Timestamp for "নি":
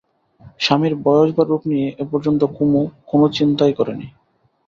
3.93-4.07